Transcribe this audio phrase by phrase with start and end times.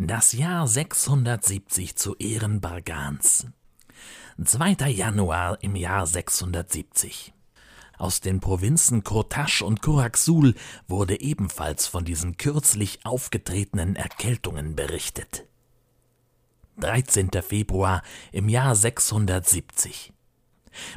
[0.00, 3.48] Das Jahr 670 zu Ehren Bargans.
[4.40, 4.88] 2.
[4.90, 7.34] Januar im Jahr 670.
[7.98, 10.54] Aus den Provinzen Kurtasch und Kuraksul
[10.86, 15.46] wurde ebenfalls von diesen kürzlich aufgetretenen Erkältungen berichtet.
[16.76, 17.30] 13.
[17.42, 20.12] Februar im Jahr 670.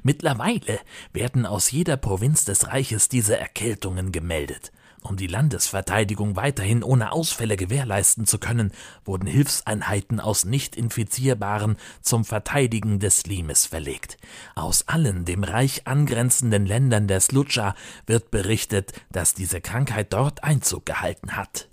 [0.04, 0.80] Mittlerweile
[1.12, 4.72] werden aus jeder Provinz des Reiches diese Erkältungen gemeldet.
[5.02, 8.72] Um die Landesverteidigung weiterhin ohne Ausfälle gewährleisten zu können,
[9.04, 14.18] wurden Hilfseinheiten aus nicht infizierbaren zum Verteidigen des Limes verlegt.
[14.56, 20.86] Aus allen dem Reich angrenzenden Ländern der Slutscha wird berichtet, dass diese Krankheit dort Einzug
[20.86, 21.68] gehalten hat.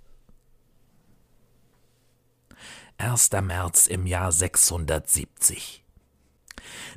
[2.97, 3.31] 1.
[3.43, 5.85] März im Jahr 670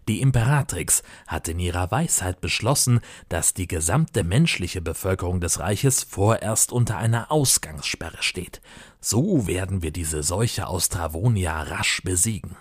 [0.08, 6.72] die Imperatrix hat in ihrer Weisheit beschlossen, dass die gesamte menschliche Bevölkerung des Reiches vorerst
[6.72, 8.62] unter einer Ausgangssperre steht.
[9.00, 12.56] So werden wir diese Seuche aus Travonia rasch besiegen.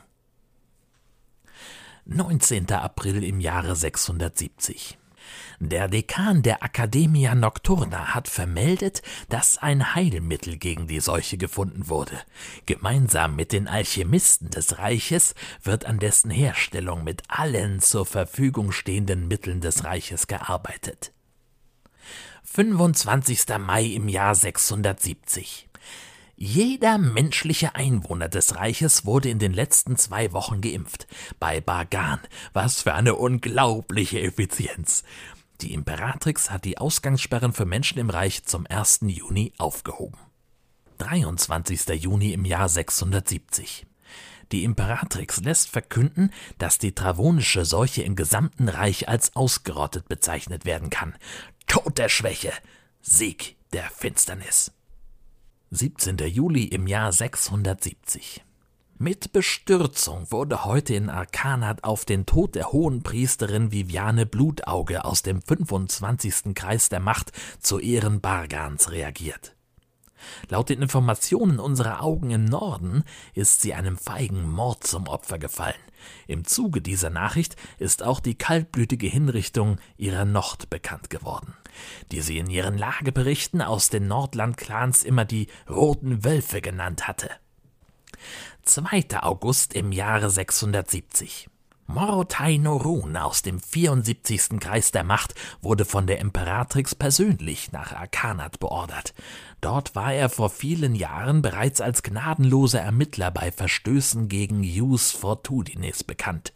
[2.06, 2.70] 19.
[2.72, 4.99] April im Jahre 670
[5.58, 12.18] der Dekan der Academia Nocturna hat vermeldet, dass ein Heilmittel gegen die Seuche gefunden wurde.
[12.66, 19.28] Gemeinsam mit den Alchemisten des Reiches wird an dessen Herstellung mit allen zur Verfügung stehenden
[19.28, 21.12] Mitteln des Reiches gearbeitet.
[22.44, 23.46] 25.
[23.58, 25.69] Mai im Jahr 670
[26.42, 31.06] jeder menschliche Einwohner des Reiches wurde in den letzten zwei Wochen geimpft.
[31.38, 32.18] Bei Bagan.
[32.54, 35.04] Was für eine unglaubliche Effizienz.
[35.60, 39.00] Die Imperatrix hat die Ausgangssperren für Menschen im Reich zum 1.
[39.02, 40.16] Juni aufgehoben.
[40.96, 41.86] 23.
[42.02, 43.84] Juni im Jahr 670.
[44.50, 50.88] Die Imperatrix lässt verkünden, dass die travonische Seuche im gesamten Reich als ausgerottet bezeichnet werden
[50.88, 51.14] kann.
[51.66, 52.54] Tod der Schwäche,
[53.02, 54.72] Sieg der Finsternis.
[55.72, 56.18] 17.
[56.26, 58.42] Juli im Jahr 670.
[58.98, 65.40] Mit Bestürzung wurde heute in Arkanat auf den Tod der Hohenpriesterin Viviane Blutauge aus dem
[65.40, 66.56] 25.
[66.56, 67.30] Kreis der Macht
[67.60, 69.54] zu Ehren Bargans reagiert.
[70.48, 73.04] Laut den Informationen unserer Augen im Norden
[73.34, 75.74] ist sie einem feigen Mord zum Opfer gefallen.
[76.26, 81.54] Im Zuge dieser Nachricht ist auch die kaltblütige Hinrichtung ihrer Nord bekannt geworden,
[82.10, 87.30] die sie in ihren Lageberichten aus den Nordland-Clans immer die Roten Wölfe genannt hatte.
[88.62, 89.22] 2.
[89.22, 91.48] August im Jahre 670.
[91.92, 94.60] Morotai Norun aus dem 74.
[94.60, 99.12] Kreis der Macht wurde von der Imperatrix persönlich nach Arkanat beordert.
[99.60, 106.04] Dort war er vor vielen Jahren bereits als gnadenloser Ermittler bei Verstößen gegen Jus Fortudinis
[106.04, 106.52] bekannt.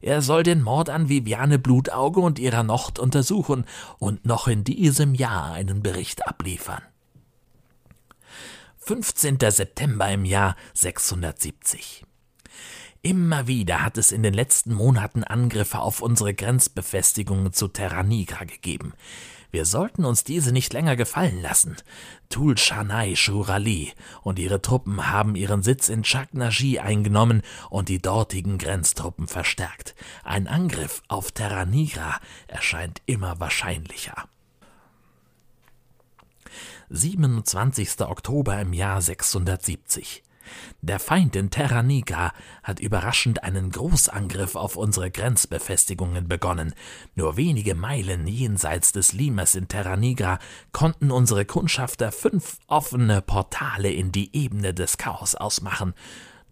[0.00, 3.66] Er soll den Mord an Viviane Blutauge und ihrer Nocht untersuchen
[4.00, 6.82] und noch in diesem Jahr einen Bericht abliefern.
[8.78, 9.38] 15.
[9.48, 12.04] September im Jahr 670.
[13.04, 18.44] Immer wieder hat es in den letzten Monaten Angriffe auf unsere Grenzbefestigungen zu Terra Nigra
[18.44, 18.92] gegeben.
[19.50, 21.76] Wir sollten uns diese nicht länger gefallen lassen.
[22.28, 23.92] Tul Shanai Shurali
[24.22, 29.96] und ihre Truppen haben ihren Sitz in Chaknaji eingenommen und die dortigen Grenztruppen verstärkt.
[30.22, 34.28] Ein Angriff auf Terra Nigra erscheint immer wahrscheinlicher.
[36.88, 38.00] 27.
[38.02, 40.22] Oktober im Jahr 670.
[40.80, 42.32] Der Feind in Terra Nigra
[42.62, 46.74] hat überraschend einen Großangriff auf unsere Grenzbefestigungen begonnen.
[47.14, 50.38] Nur wenige Meilen jenseits des Limes in Terra Nigra
[50.72, 55.94] konnten unsere Kundschafter fünf offene Portale in die Ebene des Chaos ausmachen.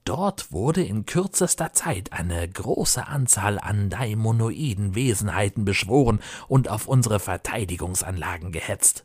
[0.04, 7.20] Dort wurde in kürzester Zeit eine große Anzahl an daimonoiden Wesenheiten beschworen und auf unsere
[7.20, 9.04] Verteidigungsanlagen gehetzt.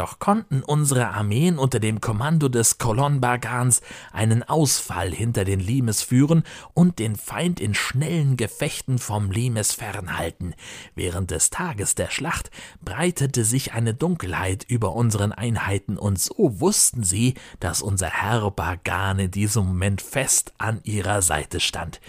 [0.00, 3.82] Doch konnten unsere Armeen unter dem Kommando des Kolon Bargans
[4.14, 10.54] einen Ausfall hinter den Limes führen und den Feind in schnellen Gefechten vom Limes fernhalten.
[10.94, 12.50] Während des Tages der Schlacht
[12.82, 19.18] breitete sich eine Dunkelheit über unseren Einheiten und so wussten sie, dass unser Herr Bargan
[19.18, 22.00] in diesem Moment fest an ihrer Seite stand.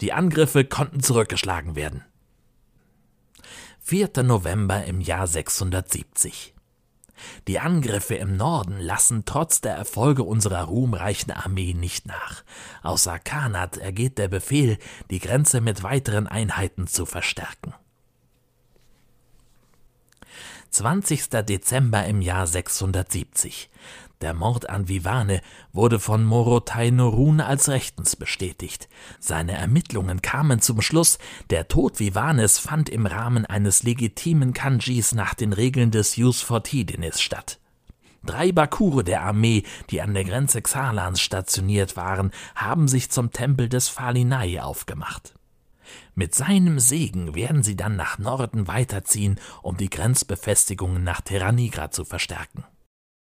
[0.00, 2.04] Die Angriffe konnten zurückgeschlagen werden.
[3.82, 4.24] 4.
[4.24, 6.55] November im Jahr 670
[7.48, 12.44] die Angriffe im Norden lassen trotz der Erfolge unserer ruhmreichen Armee nicht nach.
[12.82, 14.78] Aus Arkanat ergeht der Befehl,
[15.10, 17.74] die Grenze mit weiteren Einheiten zu verstärken.
[20.70, 21.30] 20.
[21.30, 23.70] Dezember im Jahr 670.
[24.22, 25.42] Der Mord an Vivane
[25.72, 28.88] wurde von Morotai Norun als rechtens bestätigt.
[29.20, 31.18] Seine Ermittlungen kamen zum Schluss,
[31.50, 37.20] der Tod Vivanes fand im Rahmen eines legitimen Kanjis nach den Regeln des Jus Fortidinis
[37.20, 37.58] statt.
[38.24, 43.68] Drei Bakure der Armee, die an der Grenze Xalans stationiert waren, haben sich zum Tempel
[43.68, 45.34] des Falinai aufgemacht.
[46.14, 52.04] Mit seinem Segen werden sie dann nach Norden weiterziehen, um die Grenzbefestigungen nach Terranigra zu
[52.04, 52.64] verstärken.